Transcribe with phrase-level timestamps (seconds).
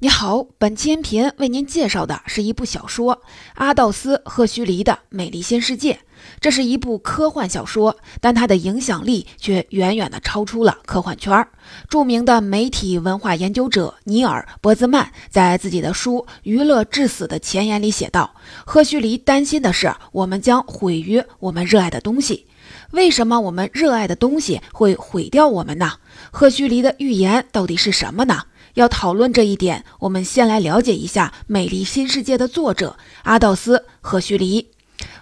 [0.00, 3.14] 你好，本期音频为您介绍的是一部小说
[3.54, 5.92] 《阿道斯·赫胥黎的美丽新世界》。
[6.40, 11.46] 这是一部科幻小说，但它的影响力却远远地超出了科幻圈。
[11.88, 18.34] 著名的媒体文化研究者尼尔·波兹曼在自己的书《娱乐至死》的前言里写道
[18.66, 22.46] ：“赫胥黎担心的是，我们将毁于我们热爱的东西。
[22.90, 25.92] 为什么我们热爱的东西会毁掉我们呢？
[26.32, 28.42] 赫胥黎的预言到底是什么呢？”
[28.74, 34.68] 要讨论这一点，我们先来了解一下《美丽新世界》的作者阿道斯·赫胥黎。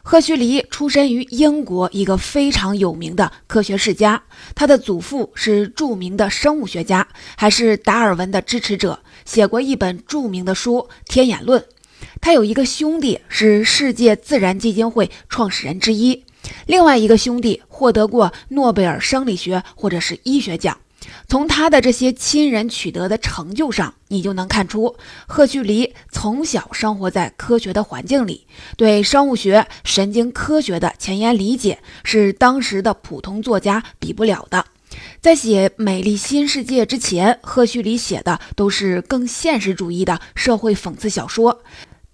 [0.03, 4.23] 赫胥黎出身于英国一个非常有名的科学世家，
[4.55, 11.61] 他的祖父是著名的生物学家，还是达尔文的支持者，写过一本著名的书《天演论》。
[12.21, 16.25] 他有一个兄弟是世界自然基金会创始人之一，
[16.67, 20.79] 另外一个兄弟获得过诺贝尔生理学或者是医学奖。
[21.29, 28.47] 从他的这些亲人取得的成就上，你就能看出，赫胥黎从小生活在科学的环境里，
[28.77, 34.65] 对生物学、神经科学的前沿理解是当时的普通作家比不了的。
[35.23, 41.63] 在写《美丽新世界》之前，赫胥黎写的都是更现实主义的社会讽刺小说。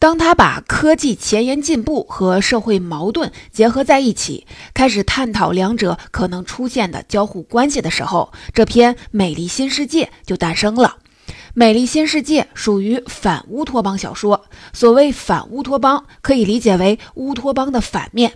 [0.00, 10.98] 当他把科技前沿进步和社会矛盾结合在一起，开始探讨两者可能出现的交互关系的时候，这篇《美丽新世界》就诞生了。
[11.52, 14.44] 《美丽新世界》属于反乌托邦小说。
[14.72, 18.34] 所谓反乌托邦，可以理解为乌托邦的反面。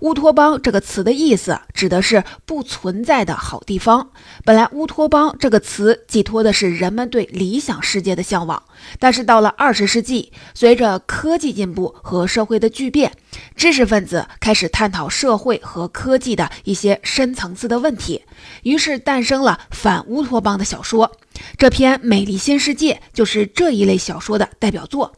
[0.00, 4.10] 乌托邦这个词的意思指的是不存在的好地方。
[4.44, 8.62] 本来乌托邦这个词寄托的是人们对理想世界的向往，
[8.98, 13.12] 但是到了二十世纪，随着科技进步和社会的巨变，
[13.54, 18.24] 知识分子开始探讨社会和科技的一些深层次的问题，
[18.62, 21.12] 于是诞生了反乌托邦的小说。
[21.58, 25.12] 这篇《美丽新世界》就是这一类小说的代表作。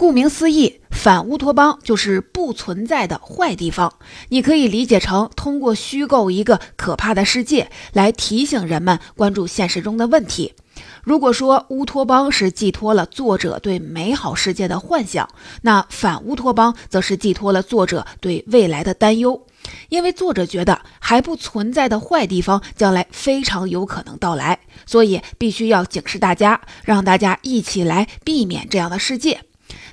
[0.00, 3.92] 顾名思义，反乌托邦就是不存在的坏地方。
[4.30, 10.54] 你可以理解成通过虚构一个可怕的世界来提醒人们关注现实中的问题。
[11.04, 15.28] 如果说乌托邦是寄托了作者对美好世界的幻想，
[15.60, 19.46] 那反乌托邦则是寄托了作者对未来的担忧。
[19.90, 29.42] 因为作者觉得还不存在的坏地方将来非常有可能到来，所以必须要警示大家，让大家一起来避免这样的世界。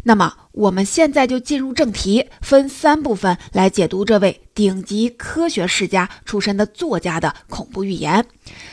[0.04, 8.26] 那么，我们现在就进入正题，分三部分来解读这位顶级科学世家出身的作家的恐怖预言。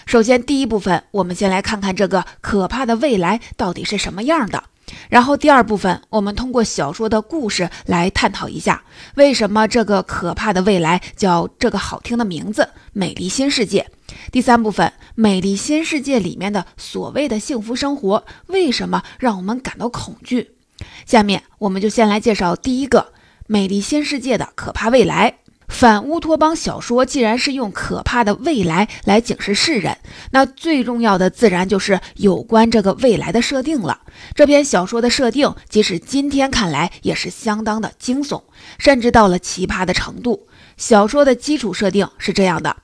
[0.06, 4.62] 首先，第一部分，我们先来看看这个可怕的未来到底是什么样的。
[5.08, 8.84] 然后，第二部分，我们通过小说的故事来探讨一下，
[9.16, 13.90] 为什么这个可怕的未来叫这个好听的名字——美丽新世界。
[14.30, 20.50] 第三部分，美丽新世界里面的所谓的幸福生活，为什么让我们感到恐惧？
[21.06, 23.12] 下面我们就先来介绍第一个
[23.46, 25.34] 美丽新世界的可怕未来。
[25.66, 29.96] 反乌托邦小说既然是用可怕的未来来警示世人，
[30.30, 34.02] 那最重要的自然就是有关这个未来的设定了。
[34.34, 38.42] 这篇小说的设定，即使今天看来也是相当的惊悚，
[38.78, 40.46] 甚至到了奇葩的程度。
[40.76, 42.76] 小说的基础设定是这样的。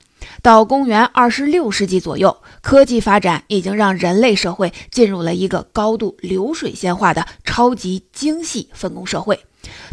[0.42, 9.40] 到公元二十六世纪左右，科技发展已经让人类社会进入了一个高度流水线化的超级精细分工社会。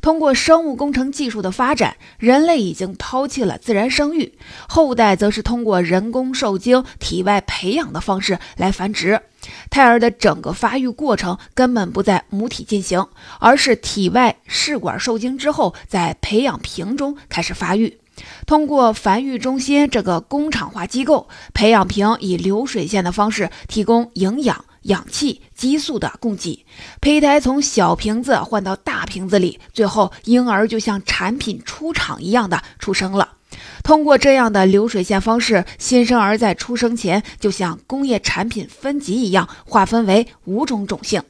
[0.01, 4.37] 通过生物工程技术的发展，人类已经抛弃了自然生育，
[4.69, 9.21] 后代则是通过人工受精、体外培养的方式来繁殖。
[9.69, 13.05] 胎儿的整个发育过程根本不在母体进行，
[13.39, 17.99] 而是体外试管受精之后，在培养瓶中开始发育。
[18.45, 26.65] 通过繁育中心这个工厂化机构，培养瓶以流水线的方式提供营养、氧气、激素的供给，
[27.01, 33.33] 胚胎从小瓶子换到大瓶子里，最后婴儿就像产品出厂一样的出生了。
[33.83, 41.23] 通过这样的流水线方式，新生儿在出生前就像工业产品分级一样，划分为五种种性，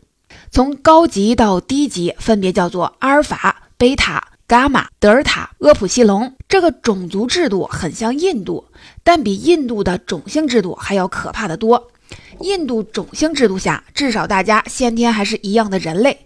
[0.50, 4.30] 从高级到低级分别叫做阿尔法、贝塔。
[4.48, 8.64] 伽马、德尔塔、阿普西龙，这个种族制度很像印度，
[9.04, 11.92] 但比印度的种姓制度还要可怕的多。
[12.40, 16.26] 印度种姓制度下，至少大家先天还是一样的人类。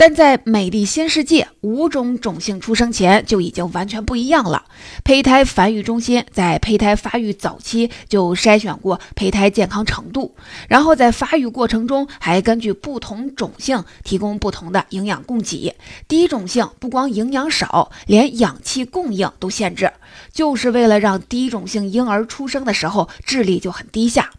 [0.00, 4.64] 但在美丽新世界，五种种姓出生前就已经完全不一样了。
[5.02, 10.36] 胚胎繁育中心在胚胎发育早期就筛选过胚胎健康程度，
[10.68, 15.74] 然后在发育过程中还根据不同种姓提供不同的营养供给。
[16.06, 19.92] 低种姓不光营养少，连氧气供应都限制，
[20.32, 24.30] 就是为了让低种姓婴儿出生的时候智力就很低下。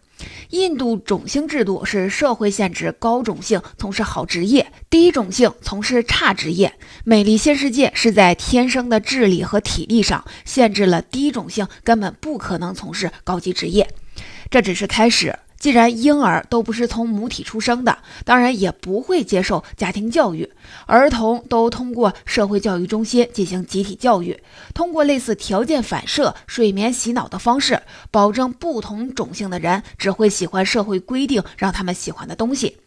[0.50, 6.74] 印度种姓制度是社会限制高种姓从事好职业，低种姓从事差职业。
[7.04, 13.88] 美丽新世界是在天生的智力和体力上限制了低种姓根本不可能从事高级职业。
[14.50, 15.38] 这只是开始。
[15.60, 20.50] 既然婴儿都不是从母体出生的，当然也不会接受家庭教育。
[20.86, 24.42] 儿童都通过社会教育中心进行集体教育，
[24.74, 27.80] 通过类似条件反射、睡眠洗脑的方式，
[28.10, 32.78] 保证不同种姓的人只会喜欢社会规定让他们喜欢的东西。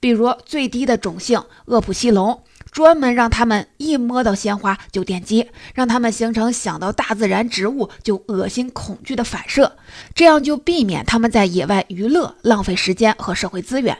[0.00, 2.42] 比如最低的种姓厄普西龙。
[2.72, 9.76] 专门让他们一摸到鲜花就电击，让他们形成想到大自然植物就恶心恐惧的反射，
[10.14, 13.98] 这样就避免他们在野外娱乐浪费时间和社会资源。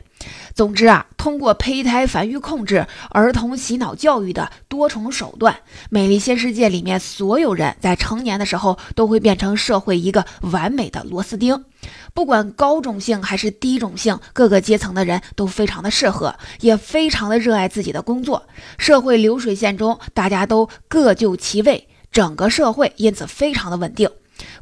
[0.54, 5.56] 总之啊，通过胚胎繁育控制、儿童洗脑教育的多重手段，
[5.90, 11.64] 美丽新世界里面所有人在成年的时候都会变成社会一个完美的螺丝钉。
[12.14, 18.46] 不管高种姓还是低种姓，各个阶层的人都非常的适合，也非常的热爱自己的工作。
[18.78, 24.08] 社会流水线中，大家都各就其位，整个社会因此非常的稳定。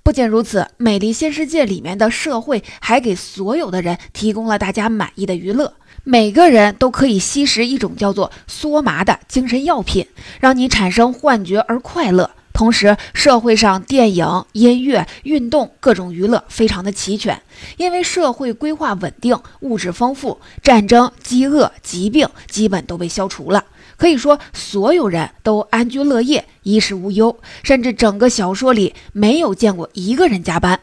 [0.02, 5.74] 不仅如此，美丽新世界里面的社会还给所有的人提供了大家满意的娱乐，
[6.04, 10.06] 每个人都可以吸食一种叫做梭麻的精神药品，
[10.40, 12.30] 让你产生幻觉而快乐。
[12.52, 17.40] 同时，社会上电影、音乐、运动各种娱乐非常的齐全，
[17.78, 23.64] 因为社会规划稳定，物质丰富，战争、饥饿、疾病基本都被消除了。
[24.00, 30.80] 可以说，所有人都安居乐业，衣食无忧，甚至整个小说里没有见过一个人加班。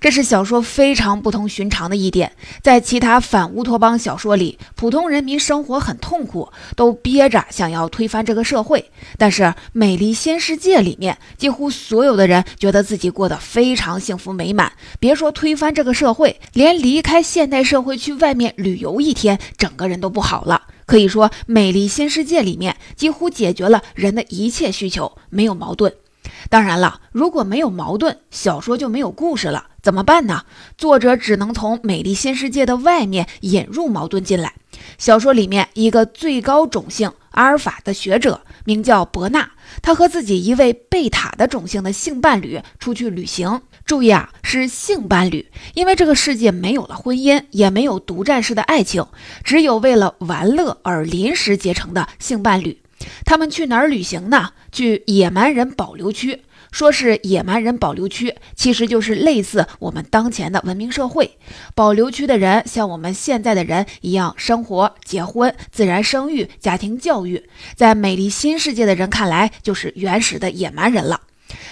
[0.00, 2.32] 这是小说非常不同寻常的一点，
[2.62, 8.90] 在其他反乌托邦小说里，普通人民生活很痛苦，都憋着想要推翻这个社会。
[9.16, 9.42] 但是
[9.72, 14.72] 《美丽新世界》里面，几乎所有的人觉得自己过得非常幸福美满。
[14.98, 20.62] 别说推翻这个社会，连离开现代社会去外面旅游一天，整个人都不好了。
[20.86, 25.92] 可以说，《美丽新世界》里面几乎解决了人的一切需求，没有矛盾。
[26.48, 30.42] 当然了，如果没有矛盾，小说就没有故事了，怎么办呢？
[30.78, 34.54] 作者只能从美丽新世界的外面引入矛盾进来。
[34.98, 39.50] 小说里面一个最高种姓阿尔法的学者名叫伯纳，
[39.82, 43.62] 他和自己一位贝塔的种姓的性伴侣出去旅行。
[43.84, 49.06] 注意啊，是性伴侣，因为这个世界没有了婚姻，也没有独占式的爱情，
[49.44, 52.80] 只有为了玩乐而临时结成的性伴侣。
[53.24, 54.50] 他们去哪儿旅行呢？
[54.72, 56.42] 去野蛮人保留区。
[56.72, 61.38] 说是野蛮人保留区，其实就是类似我们当前的文明社会。
[61.74, 67.48] 保留区的人像我们现在的人一样生活、结婚、自然生育、家庭教育。
[67.74, 71.22] 在美丽新世界的人看来，就是原始的野蛮人了。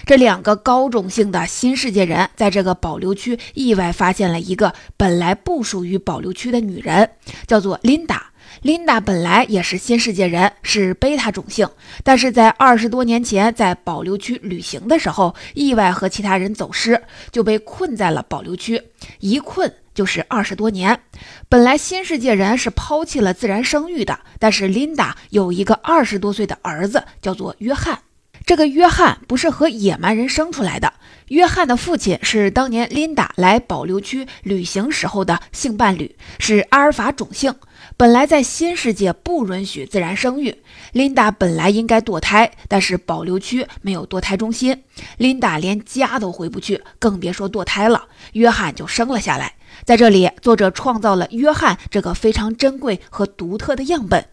[0.07, 7.11] 这两个高种姓的新世界人在这个保留区意外发现了一个本来不属于保留区的女人，
[7.47, 8.31] 叫做琳达。
[8.65, 11.69] 琳达本来也是新世界人，是贝塔种姓，
[12.03, 16.99] 但是在二十多年前在保留区旅行的时候，意外和其他人走失，
[17.31, 18.81] 就被困在了保留区，
[19.21, 20.99] 一困就是二十多年。
[21.47, 27.99] 本来新世界人是抛弃了自然生育的，但是琳达有一个二十多岁的儿子，叫做约翰。
[28.47, 30.91] 这个约翰不是和野蛮人生出来的，
[31.35, 37.53] 约翰的父亲是当年琳达来保留区旅行时候的性伴侣，是阿尔法种姓。
[37.97, 40.57] 本来在新世界不允许自然生育，
[40.93, 44.81] 琳达本来应该堕胎，但是保留区没有堕胎中心，
[45.19, 48.05] 琳达连家都回不去，更别说堕胎了。
[48.35, 54.25] 约翰就生了下来，在这里，作者创造了约翰这个非常珍贵和独特的样本。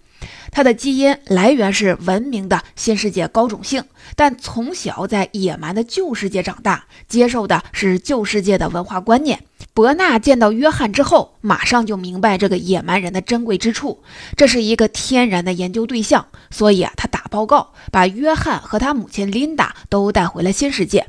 [0.51, 3.84] 他的基因来源是文明的新世界高种姓，
[4.16, 9.44] 但从小在野蛮的旧世界长大，接受的是旧世界的文化观念。
[9.74, 14.04] 伯纳见到约翰之后，马上就明白这个野蛮人的珍贵之处，
[14.36, 21.08] 这是一个天然的研究对象，所以啊，他打报告，把约翰和他母亲琳达都带回了新世界。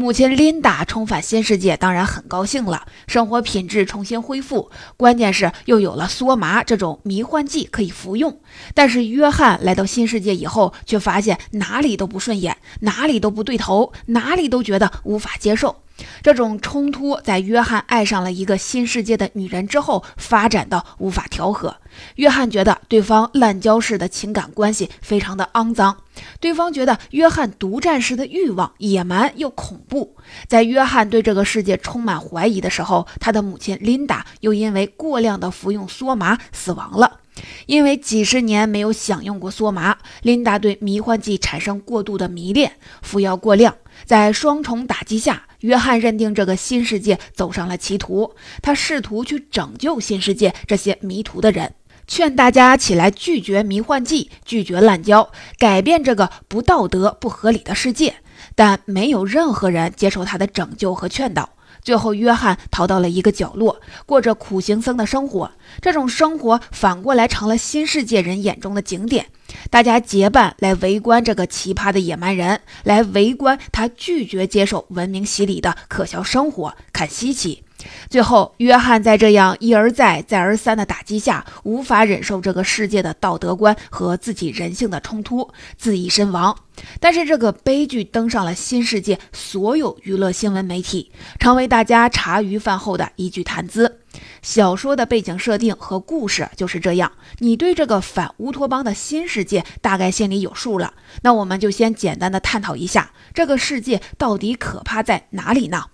[0.00, 8.38] 母亲琳达重返新世界，当然很高兴了，生活品质重新恢复，关键是又有了梭麻这种迷幻剂可以服用。
[8.74, 15.82] 但是约翰来到新世界以后，却发现哪里都不顺眼，哪里都不对头，哪里都觉得无法接受。
[16.22, 21.76] 这种冲突在约翰爱上了一个新世界的女人之后发展到无法调和。
[22.16, 25.96] 约翰觉得对方滥交式的情感关系非常的肮脏，
[26.38, 30.14] 对方觉得约翰独占式的欲望野蛮又恐怖。
[30.46, 37.20] 在约翰对这个世界充满怀疑的时候，他的母亲琳达又因为过量的服用梭麻死亡了。
[37.66, 43.76] 因为几十年没有享用过梭麻，琳达对迷幻剂产生过度的迷恋，服药过量。
[44.04, 48.34] 在双重打击下，约翰认定这个新世界走上了歧途。
[48.62, 51.74] 他试图去拯救新世界这些迷途的人，
[52.06, 58.16] 劝大家起来拒绝迷幻剂，拒绝滥交，改变这个不道德、不合理的世界。
[58.54, 61.50] 但没有任何人接受他的拯救和劝导。
[61.82, 65.52] 最后，约翰逃到了一个角落，过着苦行僧的生活。
[65.80, 69.26] 这种生活反过来成了新世界人眼中的景点。
[69.70, 77.64] 大家结伴来围观这个奇葩的野蛮人，来围观他拒绝接受文明洗礼的可笑生活，看稀奇。
[78.10, 86.56] 最后，约翰在这样一而再、再而三的打击下，无法忍受这个世界的道德观和自己人性的冲突，自缢身亡。
[87.00, 94.00] 但是，这个悲剧登上了新世界所有娱乐新闻媒体，成为大家茶余饭后的一句谈资。
[94.42, 97.12] 小说的背景设定和故事就是这样。
[97.38, 105.84] 你对这个反乌托邦的新世界大概心里有数了，那我们就先简单的探讨一下，这个世界到底可怕在哪里呢？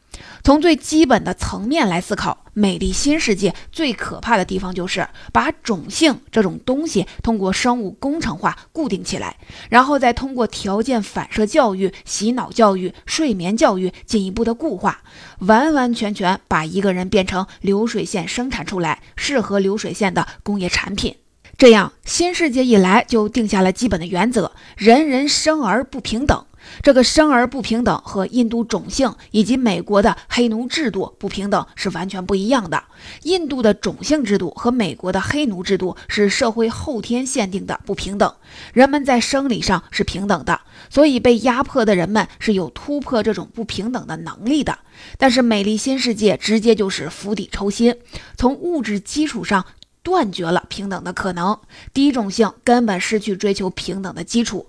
[0.43, 9.37] 从最基本的层面来思考，美丽新世界最可怕的地方就是把种姓这种东西通过生物工程化固定起来，
[9.69, 15.03] 然后再通过条件反射教育、洗脑教育、睡眠教育进一步的固化，
[15.41, 21.17] 完完全全把一个人变成流水线生产出来、适合流水线的工业产品。
[21.57, 26.45] 这样，新世界一来就定下了基本的原则：人人生而不平等。
[26.83, 32.85] 这个生而不平等和印度种姓以及美国的黑奴制度不平等是完全不一样的。
[33.23, 38.35] 印度的种姓制度和美国的黑奴制度是社会后天限定的不平等，
[38.73, 44.79] 人们在生理上是平等的，所以被压迫的人们是有突破这种不平等的能力的。
[45.19, 47.97] 但是美丽新世界直接就是釜底抽薪，
[48.37, 49.67] 从物质基础上
[50.03, 51.59] 断绝了平等的可能，
[51.93, 54.69] 低种姓根本失去追求平等的基础。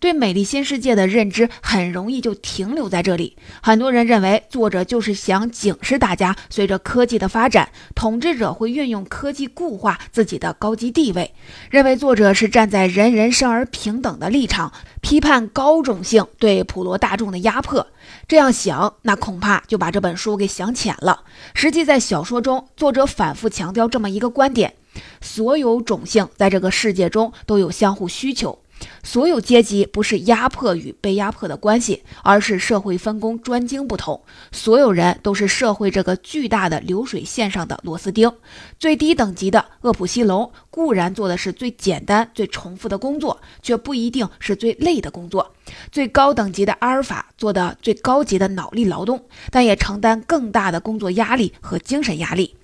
[0.00, 3.36] 对美丽新世界的认知很容易就停留在这里。
[3.62, 11.34] 很多人认为作者就是想警示大家，随着科技的发展，统治者会运用科技固化自己的高级地位，
[11.70, 17.86] 认为作者是站在人人生而平等的立场，批判高种姓对普罗大众的压迫。
[18.26, 21.22] 这样想，那恐怕就把这本书给想浅了。
[21.54, 24.74] 实际在小说中，作者反复强调这么一个观点：
[25.20, 28.58] 所有种姓在这个世界中都有相互需求。
[29.02, 34.20] 所有阶级不是压迫与被压迫的关系，而是社会分工专精不同。
[34.50, 38.30] 所有人都是社会这个巨大的流水线上的螺丝钉。
[38.78, 45.54] 最低等级的厄普西龙固然做的是最简单、最重复的工作，却不一定是最累的工作。
[45.90, 52.56] 最高等级的阿尔法做的最高级的脑力劳动，但也承担更大的工作压力和精神压力。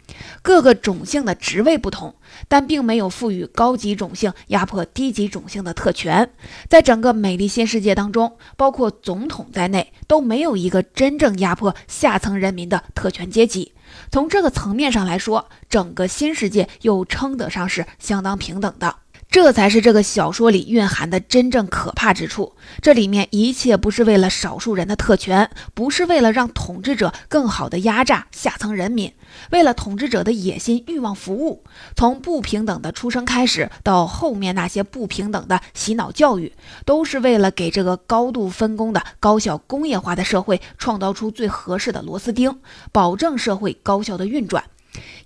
[0.42, 2.14] 各个种姓的职位不同，
[2.48, 6.30] 但并没有赋予高级种姓压迫低级种姓的特权。
[6.68, 13.72] 在整个美丽新世界当中，包括总统在内，都没有一个真正压迫下层人民的特权阶级。
[14.10, 18.94] 从这个层面上来说，整个新世界又称得上是相当平等的。
[19.30, 22.54] 这才是这个小说里蕴含的真正可怕之处。
[22.80, 29.12] 这里面一切不是为了少数人的特权，不是为了让统治者更好的压榨下层人民，
[29.50, 31.62] 为了统治者的野心欲望服务。
[31.94, 36.54] 从不平等的出生开始，到后面那些不平等的洗脑教育，
[36.86, 42.60] 都是为了给这个高度分工的高效工业化的社会创造出最合适的螺丝钉，
[42.92, 44.64] 保证社会高效的运转。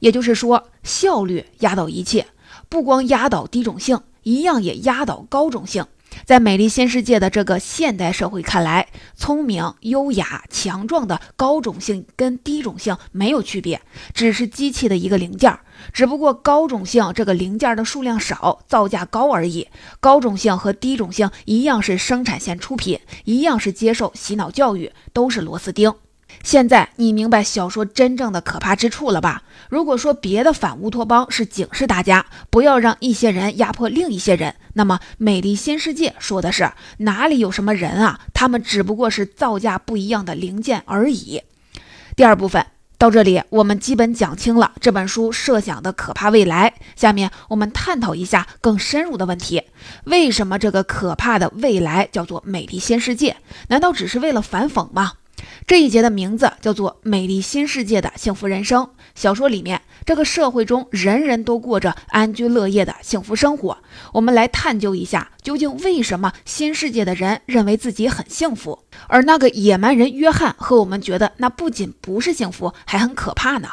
[0.01, 2.27] 也就是说，效率压倒一切。
[2.73, 5.85] 不光压倒低种姓，一样也压倒高种姓。
[6.25, 13.83] 在美丽新世界的这个现代社会看来，聪明、优雅、强壮的高种姓跟低种姓没有区别，
[14.15, 15.55] 只是机器的一个零件。
[15.93, 19.69] 只不过高种姓这个零件的数量少，造价高而已。
[20.01, 25.93] 高种姓和低种姓一样是生产线出品，一样是接受洗脑教育，都是螺丝钉。
[26.43, 29.43] 现在你明白小说真正的可怕之处了吧？
[29.69, 38.21] 如果说别的反乌托邦是警示大家不要让一些人压迫另一些人，那么《美丽新世界》说的是哪里有什么人啊？
[38.35, 41.43] 他们只不过是造价不一样的零件而已。
[42.17, 42.67] 第二部分
[42.99, 46.75] 到这里，我们基本讲清了这本书设想的可怕未来。
[46.95, 49.63] 下面我们探讨一下更深入的问题：
[50.05, 53.31] 为什么这个可怕的未来叫做《美丽新世界》？
[53.69, 55.15] 难道只是为了反讽吗？
[55.67, 58.85] 这一节的名字叫做《美丽新世界的幸福人生》。
[59.15, 63.79] 小说里面，这个社会中人人都过着安居乐业的幸福生活。
[64.13, 73.69] 我们来探究一下，究竟为什么新世界的人认为自己很幸福，而那个野蛮人约翰和我们觉得那不仅不是幸福，还很可怕呢？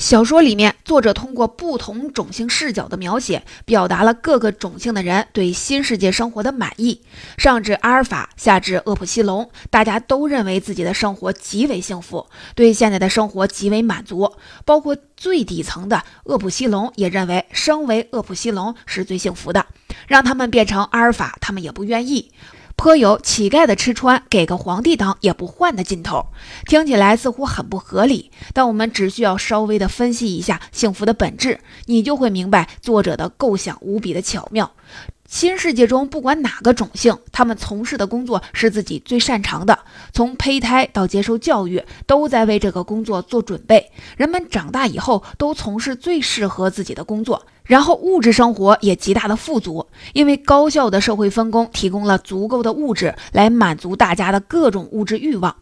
[0.00, 7.02] 小说里面，作者通过不同种姓视角的描写，表达了各个种姓的人对新世界生活的满意。
[7.36, 14.32] 上至阿尔法，下至厄普西龙，大家都认为自己的生活极为幸福，对现在的生活极为满足。
[14.64, 19.66] 包括最底层的厄普西龙也认为，身为厄普西龙是最幸福的。
[20.06, 22.32] 让他们变成阿尔法，他们也不愿意。
[22.80, 26.28] 颇有乞丐的吃穿，给个皇帝当也不换的劲头，
[26.64, 28.30] 听起来似乎很不合理。
[28.54, 34.72] 但我们只需要稍微的分析一下幸福的本质，你就会明白作者的构想无比的巧妙。
[35.30, 39.78] 新世界中，不管哪个种姓，他们从事的工作是自己最擅长的，
[40.12, 43.92] 从胚胎到接受教育，都在为这个工作做准备。
[44.16, 47.46] 人们长大以后，都从事最适合自己的工作。
[47.62, 55.54] 然后物质生活也极大的富足，因为高效的社会分工提供了足够的物质来满足大家的各种物质欲望。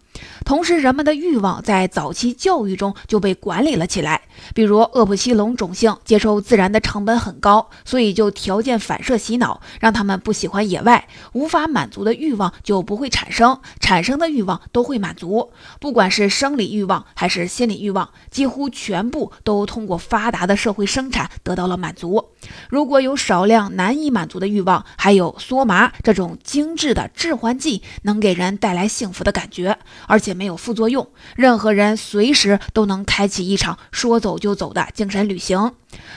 [0.45, 4.23] 同时，人们的欲望在早期教育中就被管理了起来。
[4.55, 15.51] 比如，厄普西龙种姓接受自然的成本很高，所以就条件反射洗脑，让他们不喜欢野外，无法满足的欲望就不会产生，产生的欲望都会满足。
[15.81, 22.25] 不管是生理欲望还是心理欲望，几乎全部都通过发达的社会生产得到了满足。
[22.71, 29.79] 如果有少量难以满足的欲望，还有梭麻这种精致的致幻剂，能给人带来幸福的感觉。
[30.09, 35.75] 而且没有副作用，任何人随时都能开启一场说走就走的精神旅行。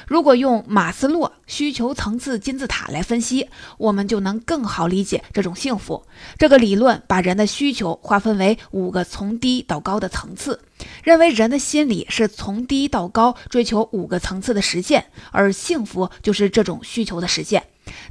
[0.07, 6.03] 如果用马斯洛需求层次金字塔来分析，我们就能更好理解这种幸福。
[6.37, 10.61] 这个理论把人的需求划分为五个从低到高的层次，
[11.03, 17.63] 认为人的心理是从低到高追求五个层次的实现，而幸福就是这种需求的实现。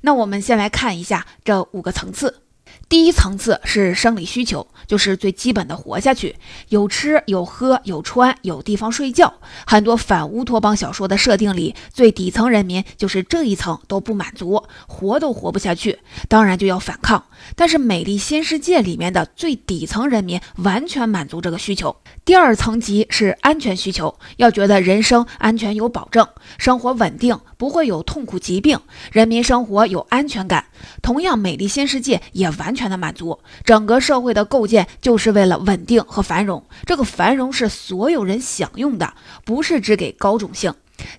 [0.03, 2.43] 那我们先来看一下这五个层次。
[2.89, 6.37] 第一层次是生理需求，就是最基本的活下去，
[6.71, 9.33] 有吃有喝有穿有地方睡觉。
[9.67, 17.25] 很多反乌托邦小说的设定里，最底层人民就是这一层都不满足，活都活不下去，当然就要反抗。
[17.55, 21.97] 但是《美丽新世界》里面的最底层人民完全满足这个需求。
[22.31, 28.79] 第二层级是安全需求，要觉得人生安全有保证，生活稳定，不会有痛苦疾病，
[29.11, 30.67] 人民生活有安全感。
[31.03, 32.89] 同样，《美丽新世界》也完全。
[32.89, 36.65] 的满足，整个社会的构建就是为了稳定和繁荣。
[36.87, 39.13] 这个繁荣是所有人享用的，
[39.45, 40.73] 不是只给高种姓。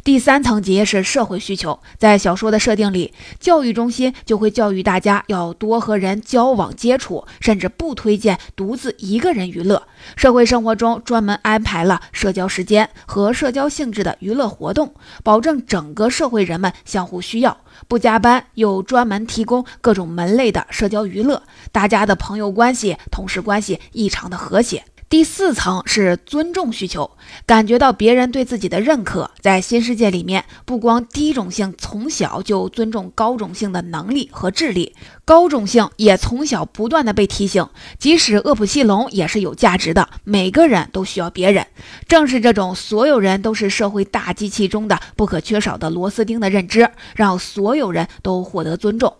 [0.03, 9.83] 第三层级是社会需求，在小说的设定里，教育中心就会教育大家要多和人交往接触，甚至不推荐独自一个人娱乐。
[10.15, 17.55] 社会生活中专门安排了社交时间和社交性质的娱乐活动，保证整个社会人们相互需要，
[17.87, 24.83] 不加班又专门提供各种门类的社交娱乐，大家的朋友关系、同事关系异常的和谐。
[25.11, 27.11] 第四层是尊重需求，
[27.45, 29.29] 感觉到别人对自己的认可。
[29.41, 34.95] 在新世界里面，不光低种姓从小就尊重高种性的能力和智力，
[35.25, 37.67] 高种性也从小不断的被提醒，
[37.99, 40.07] 即使厄普西龙也是有价值的。
[40.23, 41.67] 每个人都需要别人，
[42.07, 49.13] 正是这种所有人都是社会大机器中的不可缺少的螺丝钉的认知，让所有人都获得尊重。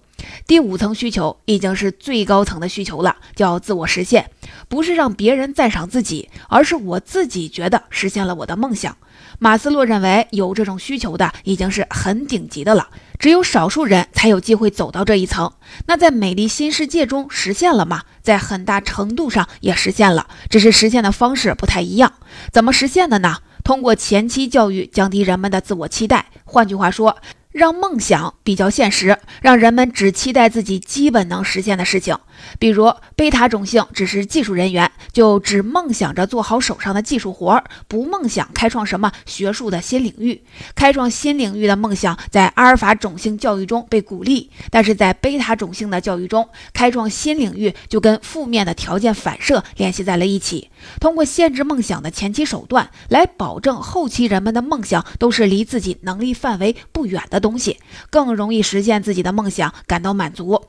[0.48, 4.30] 第五层需求已经是最高层的需求了，叫自我实现，
[4.68, 8.98] 不是让别人赞赏自己，而是我自己觉得实现了我的梦想。
[9.40, 15.52] 马斯洛认为，有这种需求的已经是很顶级的了，只有少数人才有机会走到这一层。
[15.88, 18.04] 那在美丽新世界中实现了吗？
[18.22, 22.14] 在很大程度上也实现了，只是实现的方式不太一样。
[22.52, 23.38] 怎么实现的呢？
[23.64, 27.18] 通过前期教育降低人们的自我期待，换句话说。
[27.52, 32.18] 让梦想比较现实，让人们只期待自己基本能实现的事情。
[32.58, 40.42] 比如贝塔种姓只是技术人员，就只梦想着做好手上的技术活儿，不梦想开创什么学术的新领域。
[40.76, 50.70] 开创新领域的梦想在阿尔法种姓教育中被鼓励，但是在贝塔种姓的教育中，开创新领域就跟负面的条件反射联系在了一起。
[51.00, 57.78] 通过限制梦想的前期手段，来保证后期人们的梦想都是离自己能力范围不远的东西，
[58.10, 60.62] 更容易实现自己的梦想，感到满足。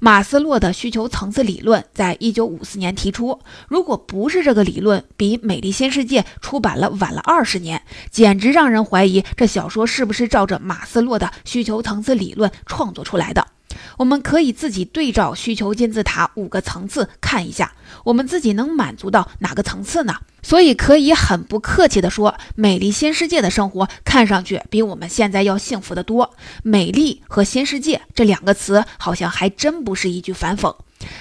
[0.00, 13.53] 马斯洛的需求层次理论在一九五四年提出，如果不是这个理论比《美丽新世界》出版了晚了二十年，简直让人怀疑这小说是不是照着马斯洛的需求层次理论创作出来的。
[13.98, 17.72] 我们可以自己对照需求金字塔五个层次看一下，
[18.04, 20.14] 我们自己能满足到哪个层次呢？
[20.42, 26.34] 所以可以很不客气地说，美丽新世界的生活看上去比我们现在要幸福得多。
[26.62, 30.76] 美丽和新世界这两个词好像还真不是一句反讽，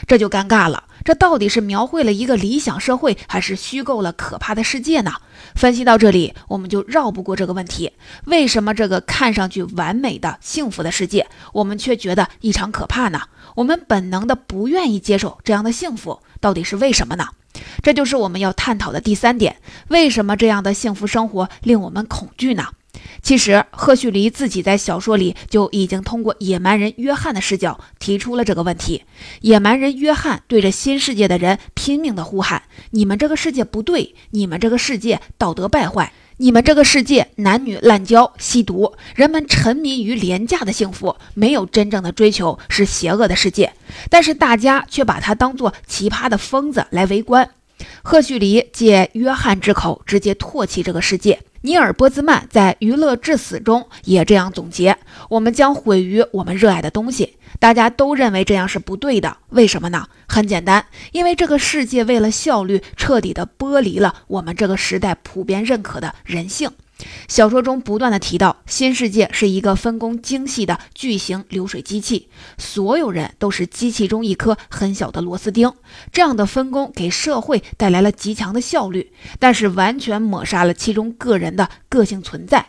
[0.07, 0.83] 这就尴尬了。
[1.03, 5.11] 这到底是描绘了一个理想社会，还是虚构了可怕的世界呢？
[5.55, 7.91] 分析到这里，我们就绕不过这个问题：
[8.25, 13.21] 为什么这个看上去完美的幸福的世界，我们却觉得异常可怕呢？
[13.55, 17.27] 我们本能的不愿意接受这样的幸福，到底是为什么呢？
[17.83, 19.57] 这就是我们要探讨的第三点：
[19.89, 22.69] 为什么这样的幸福生活令我们恐惧呢？
[23.21, 29.03] 其实，赫胥黎自己在小说里就已经通过野蛮人约翰的视角提出了这个问题。
[29.41, 43.71] 野蛮人约翰对着新世界的人拼命地呼喊：“你们这个世界不对，你们这个世界道德败坏，你们这个世界男女滥交、吸毒，人们沉迷于廉价的幸福，没有真正的追求，是邪恶的世界。”
[44.11, 47.49] 但是大家却把他当作奇葩的疯子来围观。
[48.03, 51.39] 赫胥黎借约翰之口直接唾弃这个世界。
[51.65, 54.97] 尼尔·波兹曼在《娱乐至死》中也这样总结
[55.31, 60.05] ：“我们将毁于我们热爱的东西。”大家都认为这样是不对的，为什么呢？
[60.27, 66.69] 很简单，因为这个世界为了效率，彻底的剥离了我们这个时代普遍认可的人性。
[67.27, 75.73] 小说中不断的提到，新世界是一个分工精细的巨型流水机器，所有人都是机器中一颗很小的螺丝钉。
[76.11, 82.67] 这样的分工给社会带来了极强的效率，但是完全抹杀了其中个人的个性存在。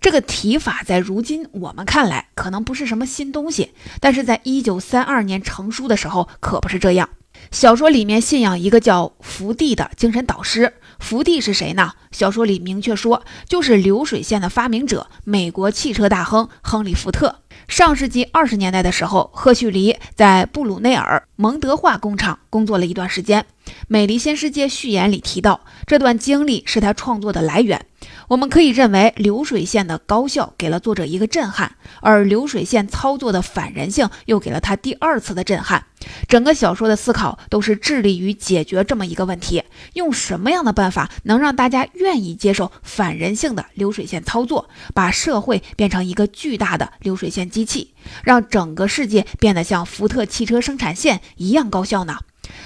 [0.00, 7.08] 这个提法在如今我们看来可能不是什么新东西，但是在一九三二年成书的时候可不是这样。
[7.52, 10.72] 小说里面信仰一个叫福地的精神导师。
[10.98, 11.92] 福地是谁呢？
[12.10, 17.40] 小说里明确说，就是流水线的发明者，美国汽车大亨亨利·福特。
[17.66, 23.42] 上世纪二十年代的时候，赫胥黎在布鲁内尔蒙德化工厂工作了一段时间。
[23.86, 27.86] 《美丽新世界》序言里提到，这段经历是他创作的来源。
[28.28, 35.86] 我们可以认为，流水线的高效给了作者一个震撼，而流水线操作的反人性又给了他第二次的震撼。
[36.28, 39.64] 整个小说的思考都是致力于解决这么一个问题：
[39.94, 52.18] 用什么样的办法能让大家愿意接受反人性的流水线操作，把社会变成一个巨大的流水线机器，让整个世界变得像福特汽车生产线一样高效呢？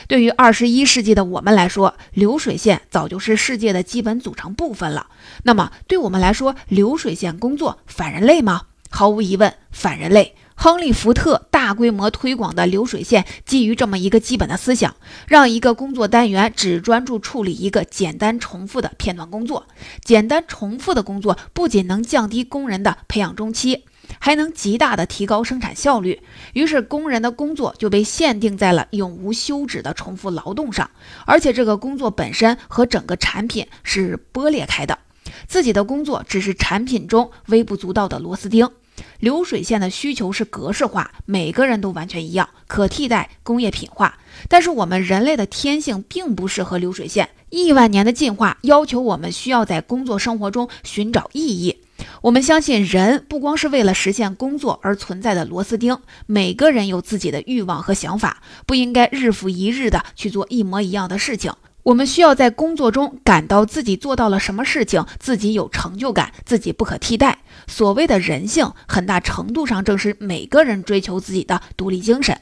[0.08, 5.06] 对于二十一世纪的我们来说，流水线早就是世界的基本组成部分了。
[5.44, 8.62] 那么，对我们来说，流水线工作反人类吗？
[8.90, 10.34] 毫无疑问，反人类。
[10.54, 14.94] 亨利·福特大规模推广的流水线基于这么一个基本的思想：
[15.26, 19.66] 让一个工作单元只专注处理一个简单重复的片段工作。
[20.04, 23.86] 简单重复的工作不仅能降低工人的培养中期。
[24.18, 26.20] 还能极大的提高生产效率，
[26.52, 30.90] 于是工人的工作就被限定在了永无休止的重复劳动上，
[31.26, 34.98] 而且这个工作本身和整个产品是剥裂开的，
[35.46, 38.68] 自己的工作只是产品中微不足道的螺丝钉。
[39.18, 44.18] 流水线的需求是格式化，每个人都完全一样，可替代、工业品化。
[44.48, 51.78] 但是我们人类的天性并不适合流水线，亿万年的进化要求我们需要在工作生活中寻找意义。
[52.22, 55.98] 我们相信，人不光是为了实现工作而存在的螺丝钉。
[56.26, 61.52] 每个人有自己的欲望和想法，不应该日复一日的去做一模一样的事情。
[61.82, 67.40] 我们需要在工作中感到自己做到了什么事情，自己有成就感，自己不可替代。
[67.66, 72.40] 所谓的人性，很大程度上正是每个人追求自己的独立精神。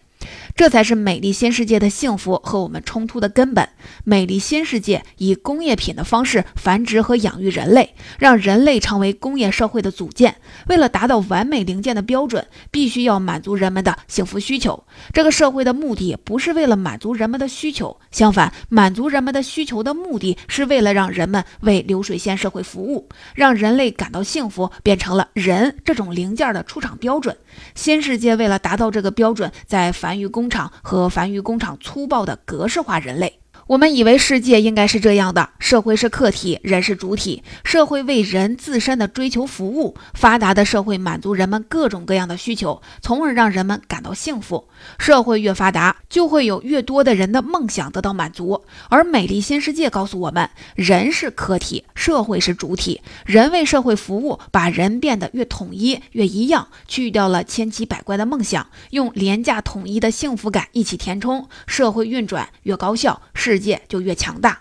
[0.60, 3.66] 这才是美丽新世界的幸福和我们冲突的根本。
[4.04, 10.36] 美丽新世界以工业品的方式繁殖和养育人类，让人类成为工业社会的组件。
[10.66, 14.84] 为了达到完美零件的标准，必须要满足人们的幸福需求。
[15.14, 27.34] 这个社会的目的不是为了满足人们的需求，相反，满足人们的需求的目的是为了让人们为流水线社会服务，让人类感到幸福，变成了人这种零件的出厂标准。
[27.74, 33.40] 新世界为了达到这个标准，在繁育工厂和繁育工厂粗暴的格式化人类。
[33.70, 44.66] 我们以为世界应该是这样的：社会是客体，人是主体，社会为人自身的追求服务，发达的社会满足人们各种各样的需求，从而让人们感到幸福。
[44.98, 48.60] 社会越发达，就会有越多的人的梦想得到满足。
[48.88, 63.22] 而美丽新世界告诉我们，人是客体，社会是主体，人为社会服务，把人变得越统一、越一样，去掉了千奇百怪的梦想，用廉价统一的幸福感一起填充，社会运转越高效，
[63.60, 64.60] 界就越强大，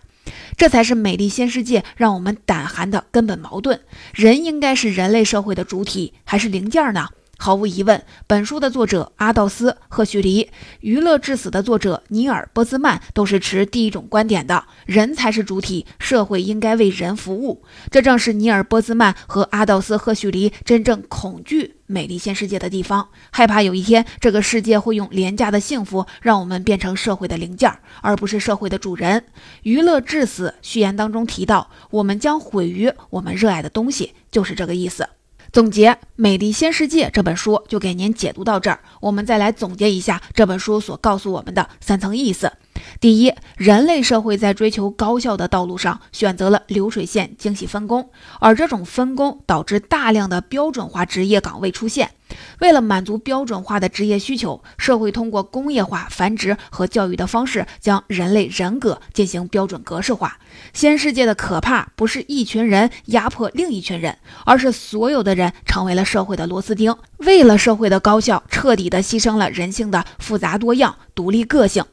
[0.58, 3.80] 这才是美丽新世界让我们胆寒的根本矛盾。
[4.14, 7.08] 人应该是人类社会的主体，还是零件呢？
[7.42, 10.44] 毫无疑问，本书的作者阿道斯·赫胥黎，
[10.82, 17.64] 《娱乐至死》的作者尼尔·波兹曼都是持第一种观点的：人才是主体，社会应该为人服务。
[17.90, 29.22] 这正是尼尔·波兹曼和阿道斯·赫胥黎真正恐惧美丽新世界的地方，害怕有一天这个世界会用廉价的幸福让我们变成社会的零件，而不是社会的主人。
[29.64, 35.08] 《娱乐至死》序言当中提到，我们将毁于我们热爱的东西，就是这个意思。
[35.52, 42.52] 总结《美丽新世界》这本书就给您解读到这儿，我们再来总结一下这本书所告诉我们的三层意思。
[43.00, 52.12] 第一，人类社会在追求高效的道路上选择了流水线精细分工，而这种分工导致大量的标准化职业岗位出现。
[52.60, 60.38] 为了满足标准化的职业需求，社会通过工业化、繁殖和教育的方式，将人类人格进行标准格式化。
[60.72, 64.16] 新世界的可怕不是一群人压迫另一群人，
[64.46, 71.84] 而是所有的人成为了社会的螺丝钉，为了社会的高效，彻底的牺牲了人性的复杂多样、独立个性。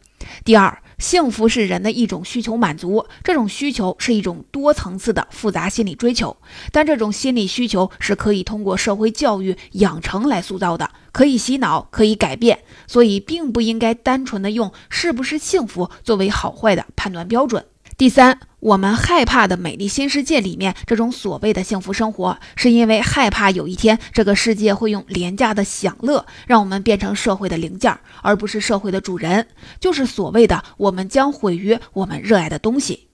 [0.45, 0.83] 第二。
[0.99, 6.35] 幸福是人的一种需求满足，这种需求是一种多层次的复杂心理追求，
[6.73, 17.67] 但这种心理需求是可以通过社会教育养成来塑造的，可以洗脑，可以改变，所以并不应该单纯的用是不是幸福作为好坏的判断标准。
[17.97, 18.39] 第三。
[18.61, 29.47] 我们害怕的美丽新世界里面这种所谓的幸福生活，是因为害怕有一天这个世界会用廉价的享乐让我们变成社会的零件，而不是社会的主人，
[29.79, 33.06] 就是所谓的我们将毁于我们热爱的东西。